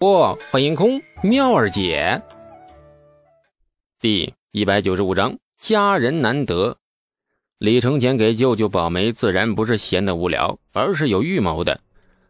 [0.00, 2.22] 不，欢迎空妙儿姐。
[4.00, 6.78] 第一百九十五章，家人难得。
[7.58, 11.78] 李承前给舅舅保媒，自然不是闲的无聊，而是有预谋的。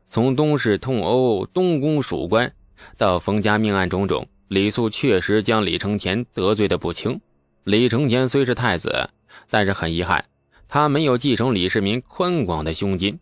[0.08, 2.52] 从东市痛殴东宫属官，
[2.96, 7.20] 到冯家命案种种，李素确实将李承前得罪的不轻。
[7.62, 9.10] 李承前虽是太子，
[9.48, 10.24] 但是很遗憾，
[10.66, 13.20] 他没有继承李世民宽广的胸襟，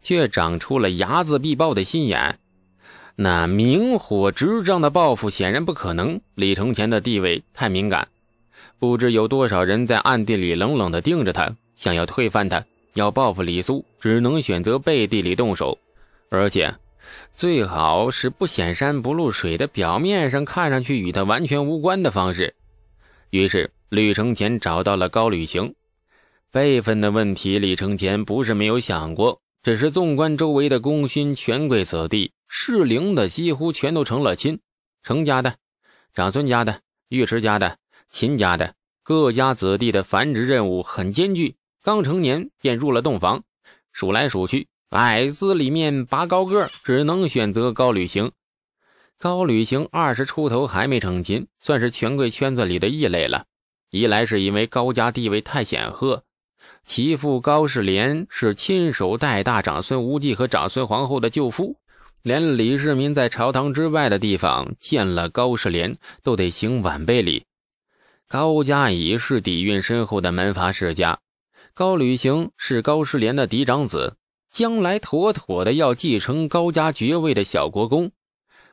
[0.00, 2.38] 却长出了睚眦必报的心眼。
[3.16, 6.20] 那明火执仗的报复显然不可能。
[6.34, 8.08] 李承前的地位太敏感，
[8.78, 12.64] 不知有多少人在暗地里冷冷地盯着他，想要推翻他。
[12.94, 15.78] 要报复李苏，只能选择背地里动手，
[16.28, 16.74] 而且
[17.34, 22.54] 最好是不显山不露水的，表面上看上去与他完全无关的方式。
[23.30, 25.74] 于是，李承前找到了高履行。
[26.50, 32.32] 辈分的问题，李承前不是没有想过，只是纵观周围的功勋权贵子弟。
[32.52, 34.58] 适龄的几乎全都成了亲，
[35.04, 35.54] 程家的、
[36.12, 37.78] 长孙家的、尉迟家的、
[38.10, 38.74] 秦家的
[39.04, 41.54] 各家子弟的繁殖任务很艰巨。
[41.80, 43.44] 刚成年便入了洞房，
[43.92, 48.32] 数来数去，矮子里面拔高个，只能选择高履行。
[49.16, 53.46] 高履行二十出头还没成亲，算是权贵圈子里的异类了。
[53.90, 56.24] 一来是因为高家地位太显赫，
[56.84, 61.79] 其父高士廉是亲手带大长孙无忌和长孙皇后的舅父。
[62.22, 67.46] 连李世民在朝堂之外的地方见了高士廉，都得行晚辈礼。
[68.28, 71.18] 高家已是底蕴深厚的门阀世家，
[71.72, 74.16] 高履行是高士廉的嫡长子，
[74.52, 78.12] 将来妥妥的要继承高家爵位的小国公。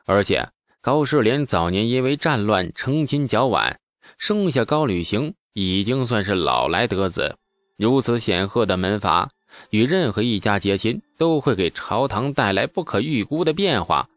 [0.04, 0.50] 而且
[0.82, 3.80] 高士廉早年因为战乱成亲较晚，
[4.18, 7.38] 生下高履行已经算是老来得子。
[7.78, 9.30] 如此显赫的门阀。
[9.70, 14.08] 与任何一家结亲，都会给朝堂带来不可预估的变化，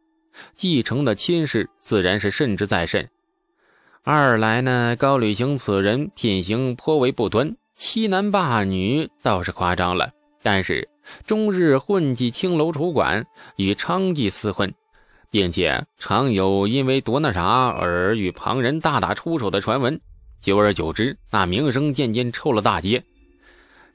[0.55, 3.09] 继承的亲事自然是慎之再慎。
[4.03, 10.89] 二来呢，高履行此人品行颇为不端，欺男霸女倒是夸张了，但是
[11.25, 13.25] 终日混迹青楼楚馆，
[13.57, 14.73] 与娼妓厮混，
[15.29, 19.99] 并且常有因为夺那啥而与旁人大打出手的传闻。
[20.41, 23.03] 久而久之，那名声渐渐臭了大街。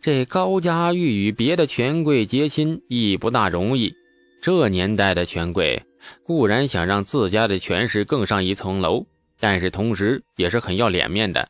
[0.01, 3.93] 这高家欲与别的权贵结亲亦不大容易。
[4.41, 5.83] 这年代的权贵
[6.23, 9.05] 固然想让自家的权势更上一层楼，
[9.41, 11.49] 但是同时也是很要脸面的。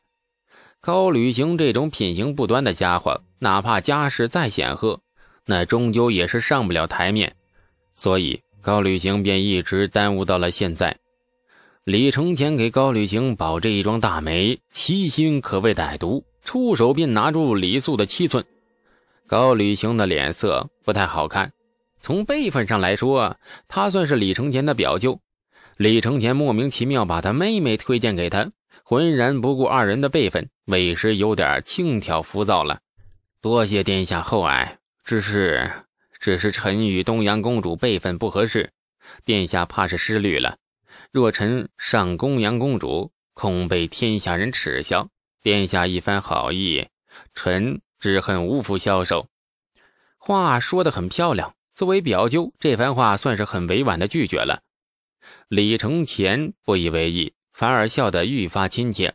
[0.81, 5.01] 高履行这种品行不端的家伙，哪怕家世再显赫，
[5.45, 7.35] 那终究也是上不了台面。
[7.95, 10.97] 所以高履行便一直耽误到了现在。
[11.85, 16.25] 李承前给高履行保这一桩大媒，其心可谓歹毒。
[16.47, 18.45] 出手便拿住李素的七寸，
[19.27, 21.53] 高履行的脸色不太好看。
[21.99, 23.37] 从辈分上来说，
[23.67, 25.19] 他算是李承前的表舅。
[25.77, 28.53] 李承前莫名其妙把他妹妹推荐给他，
[28.85, 32.79] 浑然不顾二人的辈分，委实有点轻佻浮躁了。
[33.41, 35.69] 多谢殿下厚爱，只是，
[36.21, 38.71] 只是臣与东阳公主辈分不合适，
[39.25, 40.57] 殿下怕是失虑了。
[41.11, 45.09] 若臣上公阳公主，恐被天下人耻笑。
[45.47, 46.89] 殿下一番好意，
[47.33, 49.29] 臣只恨无福消受。
[50.19, 54.65] 话说的很漂亮，作为表舅，这番话算是很委婉的拒绝了。
[55.47, 59.15] 李承前不以为意，反而笑得愈发亲切。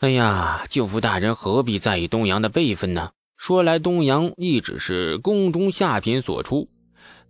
[0.00, 3.12] 哎呀，舅父大人何必在意东阳的辈分呢？
[3.36, 6.68] 说来东阳亦只是宫中下品所出，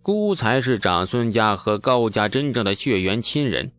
[0.01, 3.73] 孤才是长孙家和高家真正的血缘亲人。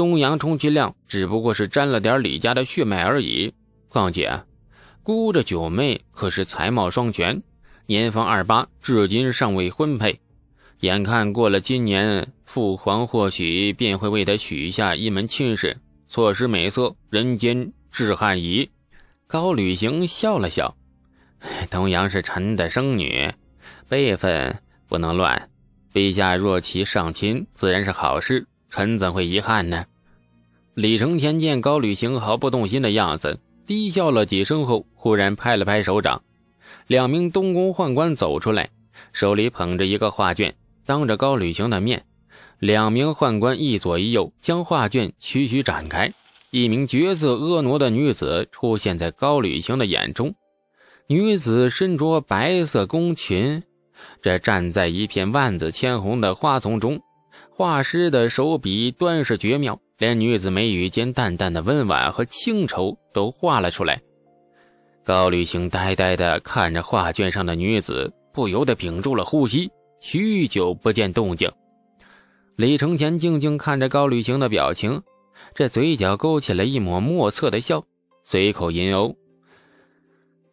[0.00, 3.52] 东阳充其量只不过是沾了点李家的血脉而已。
[3.90, 4.44] 况且，
[5.02, 7.42] 姑这九妹可是才貌双全，
[7.84, 10.18] 年方二八，至今尚未婚配。
[10.78, 15.76] 眼看过了今年，父皇或许便会为她许下一门亲事。
[16.08, 18.70] 错失美色，人间至汉矣。
[19.26, 20.74] 高履行笑了笑
[21.70, 23.30] ：“东阳是臣的生女，
[23.86, 24.56] 辈分
[24.88, 25.50] 不能乱。
[25.92, 29.84] 陛下若其上亲，自然是好事。”臣怎会遗憾呢？
[30.74, 36.22] 李承前见高履行毫不动心的样子，低笑了几声后，忽然拍了拍手掌。
[36.86, 38.70] 两名东宫宦官走出来，
[39.12, 40.54] 手里捧着一个画卷，
[40.86, 42.04] 当着高履行的面，
[42.58, 46.12] 两名宦官一左一右将画卷徐徐展开。
[46.50, 50.34] 一名绝色婀娜的女子出现在高履行的眼中。
[51.06, 53.62] 女子身着白色宫裙，
[54.22, 57.00] 这站在一片万紫千红的花丛中。
[57.50, 64.00] 画师的手笔端是绝妙，连女子眉宇间淡淡的温婉和清愁都画了出来。
[65.04, 69.70] 高履行呆呆地看着画卷上的女子，不由得屏住了呼吸，
[70.00, 71.52] 许久不见动静。
[72.56, 75.02] 李承前静静看着高旅行的表情，
[75.54, 77.84] 这嘴角勾起了一抹莫测的笑，
[78.24, 79.14] 随口吟哦：“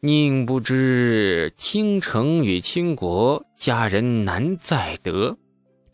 [0.03, 5.37] 宁不知倾城与倾国，佳人难再得。”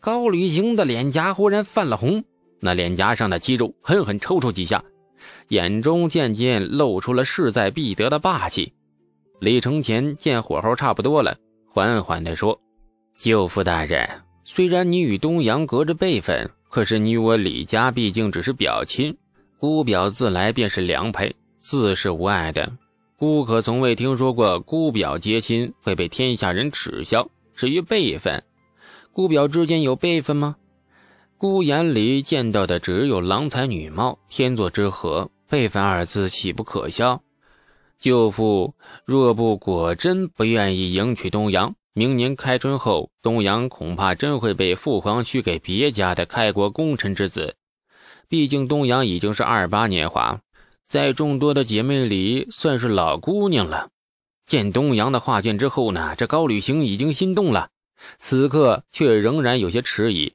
[0.00, 2.24] 高旅行的脸颊忽然泛了红，
[2.64, 4.82] 那脸颊上的肌肉狠狠抽搐几下，
[5.48, 8.72] 眼中渐渐露出了势在必得的霸气。
[9.38, 11.36] 李承前见火候差不多了，
[11.68, 12.58] 缓缓地说
[13.20, 14.08] ：“舅父大人，
[14.44, 19.14] 虽然你与东阳隔着辈分，可是你我李家毕竟只是表亲，
[19.58, 22.72] 姑表自来便是良配，自是无碍的。
[23.18, 27.28] 姑可从未听说过姑表结亲会被天下人耻笑。
[27.54, 28.42] 至于辈分，
[29.12, 30.56] 姑表之间有辈分吗？
[31.36, 37.22] 姑眼里见到的只有郎才女貌、天作之合，辈分二字岂不可笑？”
[37.98, 47.56] 舅父若不果真不愿意迎娶东阳，明年开春后，东阳恐怕真会被父皇许给别家的开国功臣之子。
[48.28, 50.40] 毕竟东阳已经是二八年华，
[50.88, 53.88] 在众多的姐妹里算是老姑娘了。
[54.46, 57.70] 见东阳的画卷之后呢，这高旅行已经心动了，
[58.18, 60.34] 此刻却仍然有些迟疑。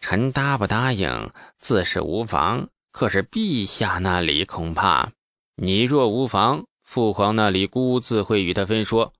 [0.00, 5.10] 臣答不答应自是无妨，可是陛下那里恐怕……
[5.56, 9.12] 你若无妨，父皇那里姑自会与他分说。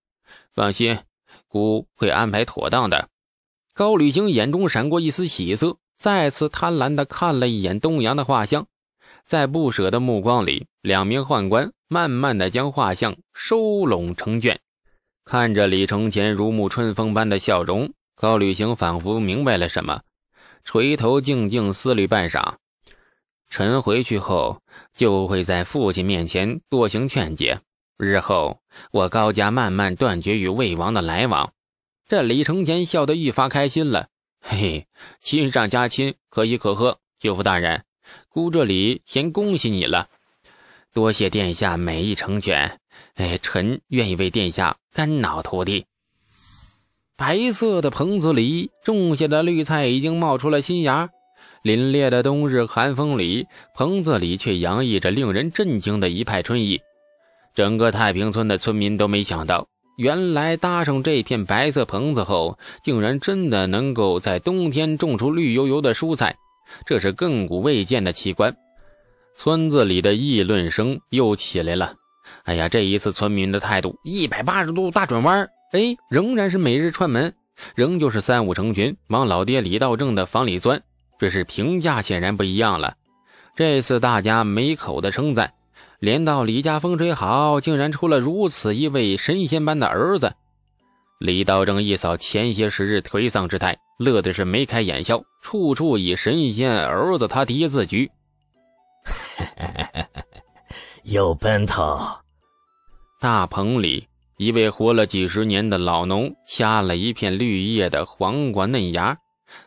[0.52, 0.99] 放心，
[1.49, 3.08] 姑会安排妥当的。
[3.75, 8.67] 高履行眼中闪过一丝喜色，再次贪婪地看了一眼东阳的画像，
[9.25, 14.61] 在不舍的目光里，两名宦官慢慢地将画像收拢成卷。
[15.25, 20.02] 看着李承前如沐春风般的笑容，高旅行仿佛明白了什么，
[20.67, 22.57] 垂头静静思虑半晌。
[23.49, 24.61] 臣回去后。
[24.95, 27.61] 就会在父亲面前多行劝解，
[27.99, 28.61] 日后
[28.91, 31.53] 我高家慢慢断绝与魏王的来往。
[32.09, 34.09] 这李承前笑得愈发开心了，
[34.41, 34.87] 嘿嘿，
[35.21, 36.99] 亲上加亲，可喜可贺。
[37.19, 37.85] 舅父大人，
[38.31, 40.09] 姑这里先恭喜你了，
[40.93, 42.81] 多谢殿下美意成全。
[43.15, 45.85] 哎，臣愿意为殿下肝脑涂地。
[47.19, 51.09] 白色的棚子里种下的绿菜已经冒出了新芽。
[51.63, 56.79] 凛冽的冬日寒风里，棚子里却洋溢着令人震惊的一派春意。
[57.55, 59.67] 整个太平村的村民都没想到，
[59.97, 66.37] 原来搭上这片白色棚子后，竟然真的能够在冬天种出绿油油的蔬菜，
[66.85, 68.55] 这是亘古未见的奇观。
[69.35, 71.95] 村子里的议论声又起来了。
[72.45, 77.35] 哎呀，这一次村民的态度一百八十度大转弯，哎，仍然是每日串门，
[77.75, 80.83] 仍旧是三五成群往老爹李道正的房里钻。
[81.19, 82.97] 这是评价显然不一样了。
[83.55, 85.55] 这次大家没口的称赞，
[85.99, 90.35] 连到李家风水好，竟然出了如此一位神仙般的儿子。
[91.19, 98.11] 李道正一扫前些时日颓丧之态，乐的是眉开眼笑，处处以神仙儿子他爹自居。
[101.05, 101.99] 有奔头。
[103.19, 109.19] 大棚里，一位活了几十年的老农掐了一片绿叶的黄瓜嫩芽。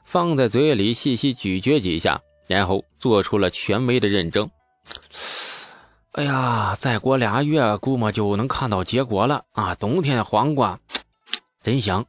[0.04, 4.50] 放在嘴里细细咀嚼几下，然后做出了权威的认证。
[6.12, 9.74] 哎呀，再过俩月，估摸就能看到结果了啊！
[9.76, 10.80] 冬天黄瓜
[11.64, 12.06] 真香。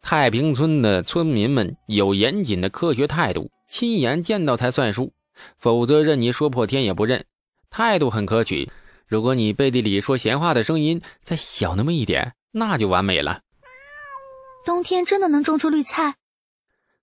[0.00, 5.12] 太平村的村民们有严谨的科学态度，亲眼见到才算数，
[5.58, 7.24] 否则任你说破天也不认。
[7.68, 8.70] 态度很可取。
[9.08, 13.40] 如果你背地里说闲话的声音再小那么一点，那就完美了。
[14.64, 16.16] 冬天真的能种出绿菜？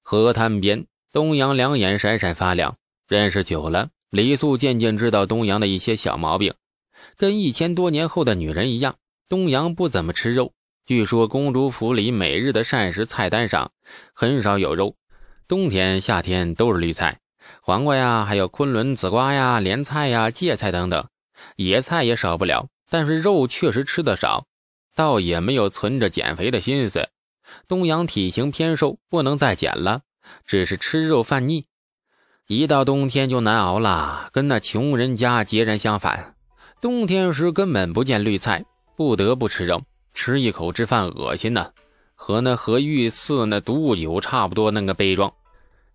[0.02, 2.76] 河滩边，东阳两眼闪闪发亮。
[3.08, 6.54] 认识久了，李素渐渐知道东阳的一些小毛病。
[7.16, 8.96] 跟一千多年后的女人一样，
[9.30, 10.52] 东阳不怎么吃肉。
[10.86, 13.72] 据说公主府里每日的膳食菜单上
[14.14, 14.96] 很少有肉，
[15.48, 17.20] 冬天、夏天都是绿菜、
[17.62, 21.08] 黄瓜呀，还有昆仑紫瓜呀、莲菜呀、芥菜等等，
[21.56, 22.68] 野菜也少不了。
[22.90, 24.46] 但是肉确实吃的少，
[24.96, 27.10] 倒也没有存着减肥的心思。
[27.68, 30.02] 东阳体型偏瘦，不能再减了，
[30.46, 31.66] 只是吃肉犯腻，
[32.48, 36.36] 一到冬天就难熬了，跟那穷人家截然相反。
[36.82, 38.64] 冬天时根本不见绿菜，
[38.96, 39.82] 不得不吃肉，
[40.14, 41.72] 吃一口之饭恶心呐，
[42.14, 45.34] 和那和御赐那毒酒差不多那个悲壮。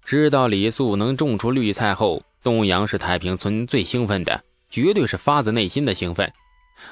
[0.05, 6.33] 知道李素能种出绿菜后，东阳是太平村最兴奋的，绝对是发自内心的兴奋。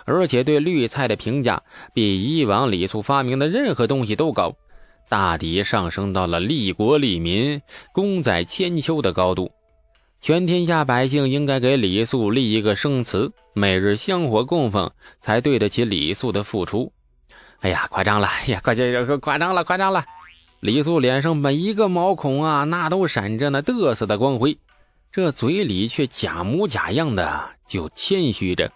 [0.04, 1.62] 而且对绿菜的评价
[1.95, 4.52] 比以往李素发明的任何东西都高，
[5.09, 7.61] 大抵上升到了利国利民、
[7.92, 9.50] 功在千秋的高度。
[10.21, 14.90] 全天下百姓应该给李素立一个生祠，每日香火供奉，
[15.21, 16.92] 才对得起李素的付出。
[17.61, 18.26] 哎呀，夸张了！
[18.26, 20.04] 哎呀，快这夸张了，夸张了！
[20.61, 24.59] 李素脸上每一个毛孔啊，那都闪着那得瑟的光辉，
[25.11, 28.71] 这嘴里却假模假样的就谦虚着。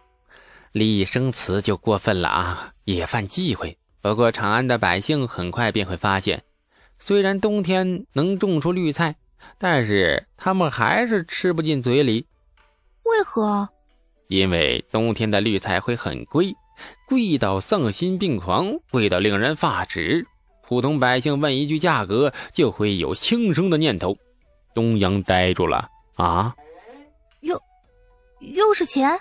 [0.73, 3.77] 李生词就过分了啊，也犯忌讳。
[4.01, 6.43] 不过长安的百姓很快便会发现，
[6.99, 9.17] 虽然冬天能种出绿菜，
[9.59, 12.27] 但是他们还是吃不进嘴里。
[13.03, 13.69] 为何？
[14.29, 16.55] 因为冬天的绿菜会很贵，
[17.07, 20.25] 贵到丧心病狂，贵到令人发指。
[20.63, 24.17] 普通百姓问一句价格，就会有轻生的念头。
[24.73, 25.89] 东阳呆住了
[26.21, 26.55] 啊！
[27.41, 27.61] 又，
[28.41, 29.19] 又是钱？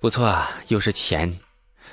[0.00, 1.38] 不错，又是钱。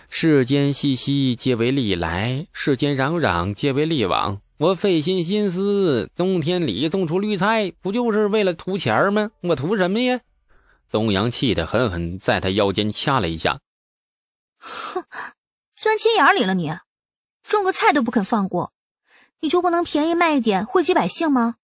[0.09, 4.39] 世间熙熙，皆为利来；世间攘攘，皆为利往。
[4.57, 9.31] 我费心心思，冬天里种出绿菜，不就是为了图钱吗？
[9.41, 10.21] 我图什么呀？
[10.89, 13.59] 东阳气得狠狠在他腰间掐了一下。
[14.59, 15.03] 哼，
[15.75, 16.71] 钻心眼里了你！
[17.43, 18.71] 种个菜都不肯放过，
[19.41, 21.55] 你就不能便宜卖一点惠及百姓吗？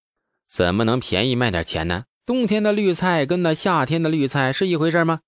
[0.50, 2.04] 怎么能便宜卖点钱呢？
[2.26, 5.20] 冬天的绿菜跟那夏天的绿菜是一回事吗？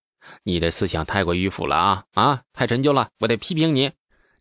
[0.43, 2.41] 你的思想太过迂腐了啊啊！
[2.53, 3.91] 太陈旧了，我得批评你。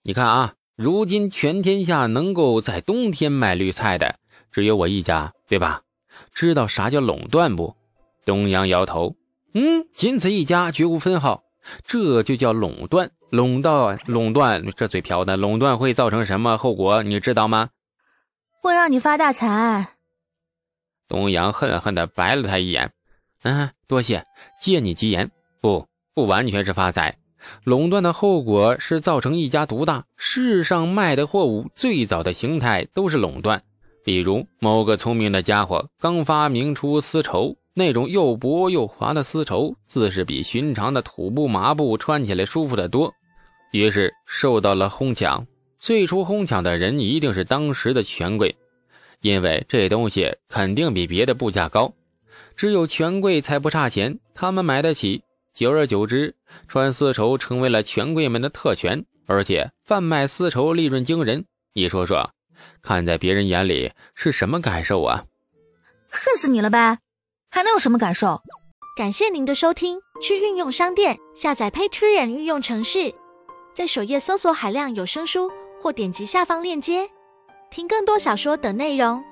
[0.02, 4.16] 你看啊，如今全天下能够在冬天卖绿菜的
[4.52, 5.82] 只有我一家，对吧？
[6.35, 7.75] 知道啥叫垄断不？
[8.25, 9.16] 东阳摇头，
[9.54, 11.42] 嗯，仅此一家，绝无分号，
[11.85, 13.11] 这就叫垄断。
[13.30, 17.02] 垄断，垄断，这嘴瓢的垄断会造成什么后果？
[17.02, 17.71] 你知道吗？
[18.61, 19.94] 会让你发大财。
[21.09, 22.92] 东阳恨恨的白了他一眼。
[23.42, 24.25] 嗯，多谢，
[24.61, 25.30] 借你吉言。
[25.61, 27.16] 不，不完全是发财。
[27.64, 30.04] 垄断的后果是造成一家独大。
[30.16, 33.62] 世上卖的货物最早的形态都是垄断。
[34.04, 37.56] 比如某个聪明的家伙刚发明出丝绸。
[37.75, 43.14] 那种又薄又滑的丝绸，自是比寻常的土布麻布穿起来舒服得多。
[43.71, 45.47] 于是受到了哄抢。
[45.78, 48.54] 最初哄抢的人一定是当时的权贵，
[49.23, 51.95] 因为这东西肯定比别的布价高，
[52.55, 55.23] 只有权贵才不差钱，他们买得起。
[55.55, 56.35] 久而久之，
[56.67, 61.45] 穿丝绸成为了权贵们的特权，而且贩卖丝绸利润惊人。
[61.75, 62.31] 你说说，
[62.83, 65.25] 看在别人眼里是什么感受啊？
[66.11, 66.99] 恨死你了呗！
[67.50, 68.43] 还能有什么感受？
[68.97, 73.14] 感谢您的收听，去运用商店下载 Patreon 运用城市。
[73.75, 75.50] 在首页搜索海量有声书，
[75.81, 77.09] 或点击下方链接
[77.73, 79.25] 听更多小说等内容。